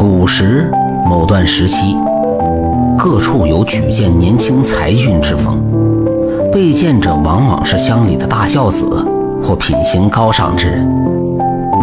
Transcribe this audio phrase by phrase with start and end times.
[0.00, 0.72] 古时
[1.04, 1.94] 某段时期，
[2.96, 5.62] 各处有举荐年轻才俊之风，
[6.50, 9.06] 被荐者往往是乡里的大孝子
[9.42, 10.90] 或品行高尚之人。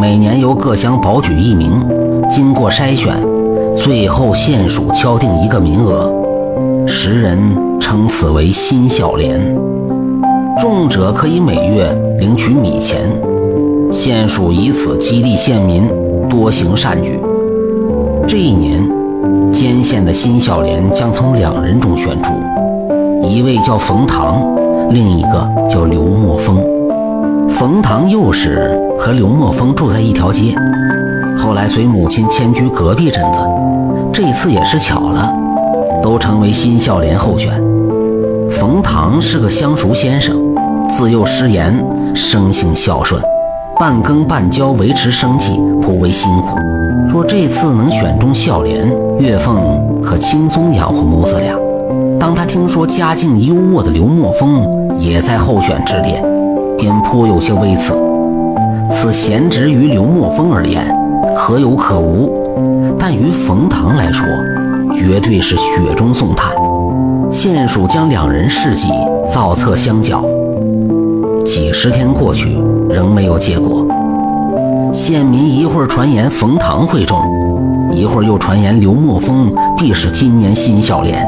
[0.02, 1.80] 每年由各乡保举一名，
[2.28, 3.16] 经过筛选，
[3.76, 6.12] 最后县署敲定一个名额，
[6.88, 7.38] 时人
[7.80, 9.40] 称此为新孝廉。
[10.60, 13.12] 中者可以每月领取米钱，
[13.92, 15.88] 县署以此激励县民
[16.28, 17.20] 多行善举。
[18.28, 18.86] 这一年，
[19.54, 22.34] 监县的新孝廉将从两人中选出，
[23.24, 24.44] 一位叫冯唐，
[24.90, 26.62] 另一个叫刘墨风。
[27.48, 30.54] 冯唐幼时和刘墨风住在一条街，
[31.38, 33.40] 后来随母亲迁居隔壁镇子，
[34.12, 35.34] 这次也是巧了，
[36.04, 37.54] 都成为新孝廉候选。
[38.52, 40.36] 冯唐是个乡塾先生，
[40.90, 41.82] 自幼失言，
[42.14, 43.22] 生性孝顺，
[43.80, 46.58] 半耕半教维持生计颇为辛苦。
[47.18, 51.58] 若这次能选中孝廉，岳凤可轻松养活母子俩。
[52.20, 54.64] 当他听说家境优渥的刘墨风
[55.00, 56.24] 也在候选之列，
[56.78, 57.96] 便颇有些微词。
[58.92, 60.96] 此贤侄于刘墨风而言，
[61.36, 62.30] 可有可无；
[63.00, 64.28] 但于冯唐来说，
[64.94, 66.52] 绝对是雪中送炭。
[67.32, 68.90] 县署将两人事迹
[69.28, 70.24] 造册相较，
[71.44, 73.88] 几十天过去，仍没有结果。
[74.98, 77.22] 县民一会儿传言冯唐会中，
[77.92, 81.24] 一会儿又传言刘墨风必是今年新孝廉。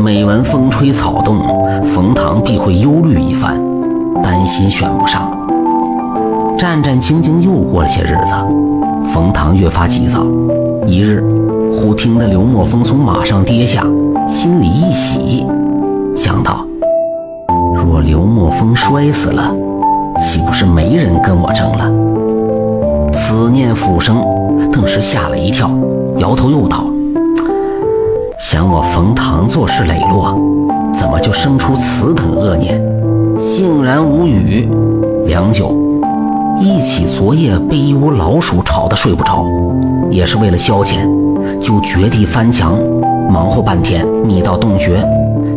[0.00, 1.36] 每闻风吹草动，
[1.84, 3.60] 冯唐必会忧虑一番，
[4.22, 5.30] 担心选不上。
[6.56, 8.32] 战战兢兢又过了些日子，
[9.12, 10.26] 冯唐越发急躁。
[10.86, 11.22] 一日，
[11.74, 13.82] 忽听得刘墨风从马上跌下，
[14.26, 15.46] 心里一喜，
[16.16, 16.64] 想到：
[17.74, 19.52] 若刘墨风摔死了，
[20.22, 22.15] 岂不是没人跟我争了？
[23.36, 24.24] 思念浮生，
[24.72, 25.70] 顿时吓了一跳，
[26.16, 26.86] 摇头又道
[28.40, 30.40] ：“想我冯唐做事磊落，
[30.98, 32.82] 怎么就生出此等恶念？”
[33.38, 34.66] 悻然无语。
[35.26, 35.76] 良久，
[36.58, 39.44] 忆起昨夜被一窝老鼠吵得睡不着，
[40.10, 41.06] 也是为了消遣，
[41.60, 42.72] 就掘地翻墙，
[43.30, 45.06] 忙活半天，觅到洞穴，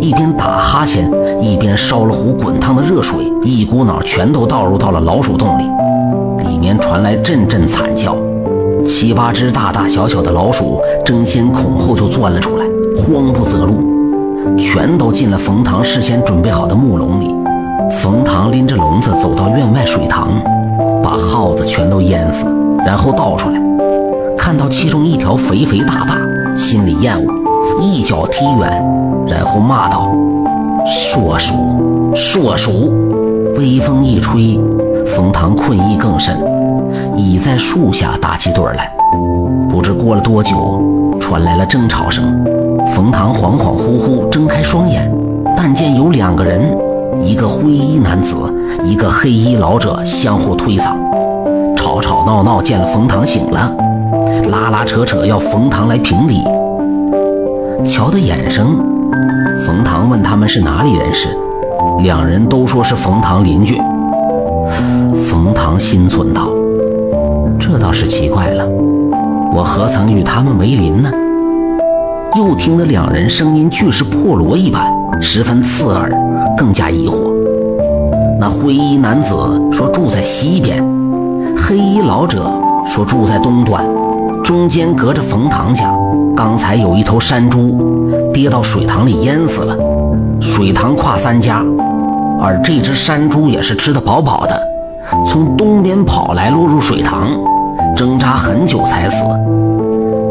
[0.02, 1.10] 一边打哈欠，
[1.42, 5.64] 一边烧了壶滚烫的热水，一股脑全都倒入到了老鼠洞里。
[6.78, 8.18] 传来阵阵惨叫，
[8.86, 12.66] 七八只大大小小的老鼠争先恐后就钻了出来，
[12.98, 17.34] 慌不择路，全都进了冯唐事先准备好的木笼里。
[18.02, 20.30] 冯唐拎着笼子走到院外水塘，
[21.02, 22.46] 把耗子全都淹死，
[22.86, 23.60] 然后倒出来，
[24.38, 26.18] 看到其中一条肥肥大大，
[26.56, 27.34] 心里厌恶，
[27.82, 28.84] 一脚踢远，
[29.28, 30.12] 然后骂道
[30.86, 31.54] ：“硕鼠，
[32.14, 32.94] 硕鼠！”
[33.58, 34.60] 微风一吹。
[35.20, 36.34] 冯唐困意更甚，
[37.18, 38.90] 倚在树下打起盹来。
[39.68, 40.82] 不知过了多久，
[41.20, 42.24] 传来了争吵声。
[42.96, 45.12] 冯唐恍恍惚惚睁开双眼，
[45.58, 46.62] 但见有两个人，
[47.22, 48.34] 一个灰衣男子，
[48.86, 50.96] 一个黑衣老者相互推搡，
[51.76, 52.62] 吵吵闹闹。
[52.62, 53.76] 见了冯唐醒了，
[54.50, 56.42] 拉拉扯扯要冯唐来评理。
[57.86, 58.78] 瞧得眼生，
[59.66, 61.28] 冯唐问他们是哪里人士，
[62.04, 63.82] 两人都说是冯唐邻居。
[65.20, 66.50] 冯唐心忖道
[67.60, 68.66] ：“这倒是奇怪了，
[69.54, 71.12] 我何曾与他们为邻呢？”
[72.38, 74.84] 又听得两人声音俱是破锣一般，
[75.22, 76.12] 十分刺耳，
[76.56, 77.34] 更加疑惑。
[78.40, 79.34] 那灰衣男子
[79.72, 80.84] 说住在西边，
[81.58, 82.50] 黑衣老者
[82.88, 83.84] 说住在东端，
[84.44, 85.92] 中间隔着冯唐家。
[86.36, 89.76] 刚才有一头山猪跌到水塘里淹死了，
[90.40, 91.62] 水塘跨三家，
[92.40, 94.69] 而这只山猪也是吃得饱饱的。
[95.28, 97.30] 从东边跑来，落入水塘，
[97.96, 99.24] 挣扎很久才死。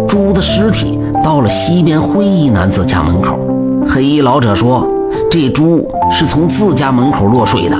[0.08, 3.38] 猪的尸体到了西边灰衣男子家门口，
[3.86, 4.86] 黑衣老者说
[5.30, 7.76] ：“这猪是从自家门口落水的，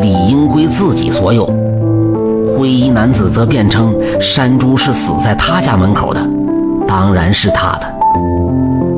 [0.00, 1.48] 理应归自己所有。”
[2.58, 6.20] 灰衣男子则辩称山猪是死在他家门口的，
[6.86, 7.94] 当然是他的。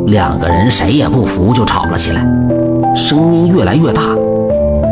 [0.06, 2.25] 两个人谁也不服，就吵了起来，
[2.94, 4.02] 声音越来越大，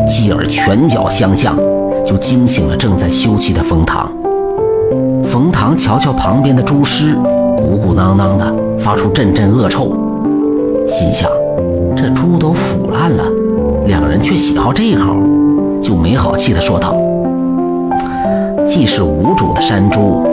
[0.08, 1.56] 继而拳脚相向。
[2.06, 4.10] 就惊醒了正在休息的冯唐。
[5.24, 7.14] 冯唐瞧瞧旁边的猪尸，
[7.56, 9.86] 鼓鼓囊囊的，发出阵阵恶臭，
[10.86, 11.28] 心想：
[11.96, 13.24] 这猪都腐烂了，
[13.86, 15.16] 两人却喜好这口，
[15.82, 16.94] 就没好气的说道
[18.66, 20.26] ：“既是无主的山猪，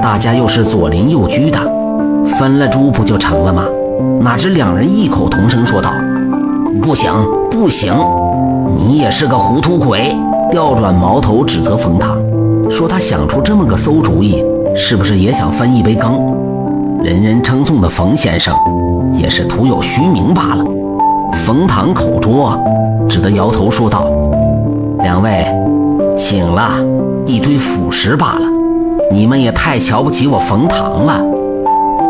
[0.00, 1.58] 大家又是左邻右居的，
[2.38, 3.64] 分了猪不就成了吗？”
[4.20, 5.92] 哪知两人异口同声说道
[6.82, 7.12] ：“不行，
[7.50, 7.94] 不行，
[8.76, 10.16] 你也是个糊涂鬼。”
[10.50, 12.14] 调转矛头指责冯唐，
[12.70, 16.20] 说他想出这么个馊主意，是不是也想分一杯羹？
[17.02, 18.54] 人人称颂的冯先生，
[19.14, 20.64] 也是徒有虚名罢了。
[21.32, 22.54] 冯唐口拙，
[23.08, 24.04] 只得摇头说道
[25.02, 25.46] ：“两位，
[26.18, 26.72] 请了，
[27.24, 28.42] 一堆腐食罢了。
[29.10, 31.24] 你们也太瞧不起我冯唐了。”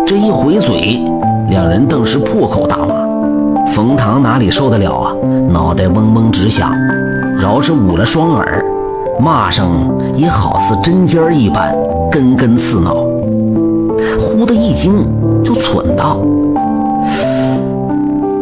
[0.05, 1.01] 这一回嘴，
[1.49, 3.02] 两人顿时破口大骂。
[3.73, 5.15] 冯唐哪里受得了啊？
[5.49, 6.71] 脑袋嗡嗡直响，
[7.39, 8.63] 饶是捂了双耳，
[9.19, 11.75] 骂声也好似针尖儿一般，
[12.11, 12.97] 根根刺脑。
[14.21, 15.07] 忽的一惊，
[15.43, 16.19] 就蠢道：“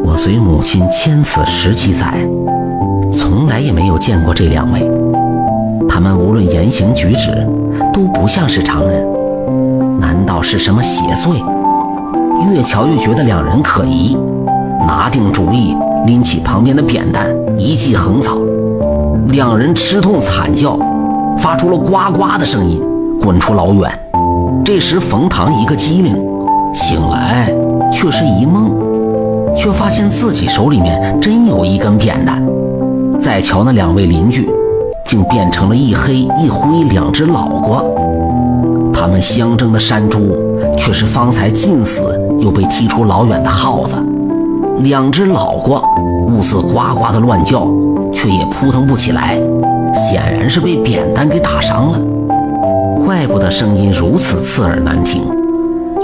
[0.04, 2.28] 我随母亲千此十七载，
[3.12, 4.90] 从来也没有见过这两位。
[5.88, 7.46] 他们无论言行举止，
[7.92, 9.06] 都不像是常人。
[10.00, 11.40] 难道是什么邪祟？
[12.50, 14.18] 越瞧越觉得两人可疑。”
[14.86, 17.26] 拿定主意，拎起旁边的扁担，
[17.58, 18.36] 一记横扫，
[19.28, 20.78] 两人吃痛惨叫，
[21.38, 22.82] 发出了呱呱的声音，
[23.20, 23.90] 滚出老远。
[24.64, 26.14] 这时，冯唐一个机灵，
[26.72, 27.52] 醒来
[27.92, 28.70] 却是一梦，
[29.56, 32.42] 却发现自己手里面真有一根扁担。
[33.20, 34.48] 再瞧那两位邻居，
[35.06, 37.82] 竟变成了一黑一灰两只老瓜。
[38.92, 40.36] 他们相争的山猪，
[40.76, 42.02] 却是方才近死
[42.38, 43.96] 又被踢出老远的耗子。
[44.82, 45.82] 两只老瓜
[46.26, 47.66] 兀自呱呱的乱叫，
[48.12, 49.36] 却也扑腾不起来，
[49.94, 52.00] 显然是被扁担给打伤了。
[53.04, 55.22] 怪不得声音如此刺耳难听，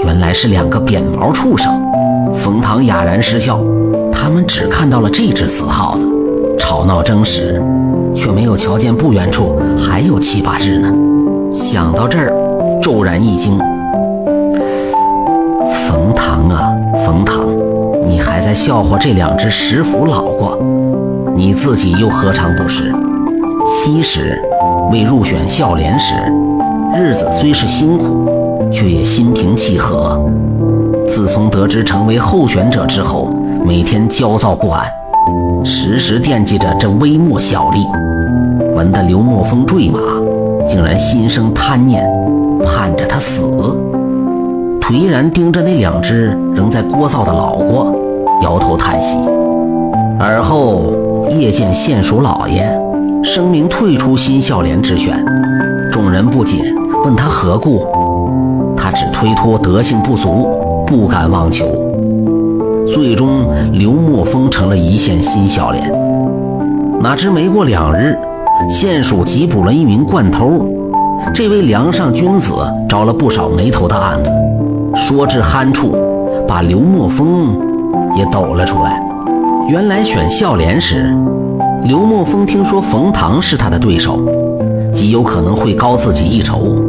[0.03, 1.71] 原来是两个扁毛畜生。
[2.33, 3.59] 冯唐哑然失笑，
[4.11, 6.07] 他们只看到了这只死耗子，
[6.59, 7.61] 吵闹争食，
[8.13, 10.93] 却没有瞧见不远处还有七八只呢。
[11.53, 12.31] 想到这儿，
[12.81, 13.57] 骤然一惊。
[15.87, 16.71] 冯唐啊，
[17.05, 17.56] 冯唐！
[18.47, 20.57] 在笑话这两只食腐老瓜，
[21.35, 22.95] 你自己又何尝不是？
[23.65, 24.41] 昔时
[24.89, 26.13] 为入选孝廉时，
[26.95, 28.25] 日子虽是辛苦，
[28.71, 30.17] 却也心平气和。
[31.09, 33.29] 自从得知成为候选者之后，
[33.65, 34.85] 每天焦躁不安，
[35.65, 37.79] 时时惦记着这微末小利。
[38.73, 39.99] 闻得刘墨风坠马，
[40.69, 42.01] 竟然心生贪念，
[42.65, 43.41] 盼着他死。
[44.79, 47.91] 颓然盯着那两只仍在聒噪的老瓜，
[48.41, 49.17] 摇头叹息。
[50.19, 52.67] 而后夜见县署老爷
[53.23, 55.23] 声明退出新孝廉之选，
[55.91, 56.57] 众人不解，
[57.03, 57.87] 问他何故，
[58.75, 60.47] 他只推脱德性不足，
[60.85, 61.65] 不敢妄求。
[62.87, 65.91] 最终，刘墨风成了一线新孝廉。
[66.99, 68.17] 哪知没过两日，
[68.69, 70.65] 县署缉捕了一名惯偷，
[71.33, 72.53] 这位梁上君子
[72.87, 74.31] 招了不少没头的案子。
[74.95, 75.95] 说至酣处，
[76.47, 77.55] 把刘墨风
[78.17, 78.99] 也抖了出来。
[79.69, 81.15] 原来选孝廉时，
[81.83, 84.19] 刘墨风听说冯唐是他的对手，
[84.91, 86.81] 极有可能会高自己一筹。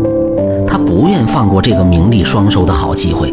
[0.66, 3.32] 他不愿放过这个名利双收的好机会，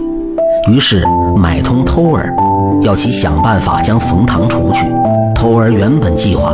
[0.72, 1.04] 于是
[1.38, 2.34] 买通偷儿，
[2.82, 4.86] 要其想办法将冯唐除去。
[5.34, 6.54] 偷儿原本计划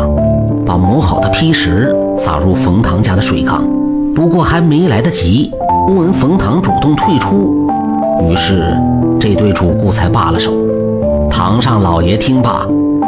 [0.66, 3.64] 把磨好的砒石撒入冯唐家的水缸，
[4.14, 5.52] 不过还没来得及，
[5.88, 7.68] 忽闻冯唐主动退出。
[8.28, 8.76] 于是，
[9.20, 10.52] 这对主顾才罢了手。
[11.32, 12.68] 堂上老爷听罢，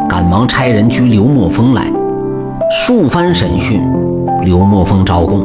[0.09, 1.91] 赶忙差人拘刘墨风来，
[2.71, 3.81] 数番审讯，
[4.43, 5.43] 刘墨风招供，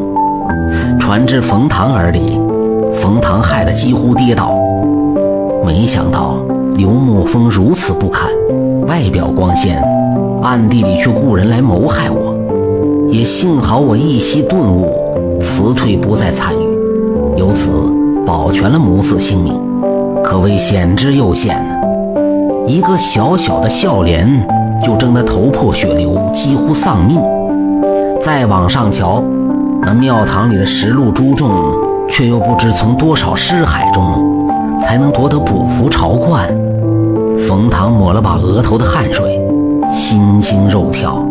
[0.98, 2.40] 传至冯唐耳里，
[2.94, 4.54] 冯唐害得几乎跌倒。
[5.66, 6.36] 没想到
[6.76, 8.30] 刘墨风如此不堪，
[8.86, 9.82] 外表光鲜，
[10.40, 12.38] 暗地里却雇人来谋害我。
[13.10, 14.88] 也幸好我一夕顿悟，
[15.40, 17.70] 辞退不再参与，由此。
[18.24, 19.58] 保全了母子性命，
[20.22, 21.56] 可谓险之又险。
[22.68, 24.28] 一个小小的笑脸
[24.84, 27.18] 就争得头破血流，几乎丧命。
[28.20, 29.22] 再往上瞧，
[29.80, 31.50] 那庙堂里的十路诸众，
[32.10, 34.46] 却又不知从多少尸海中
[34.82, 36.46] 才能夺得补服朝冠。
[37.48, 39.40] 冯唐抹了把额头的汗水，
[39.90, 41.24] 心惊肉跳。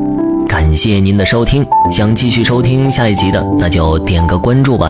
[0.47, 4.89] 感谢您的收听，想继续收听下一集的，那就点个关注吧。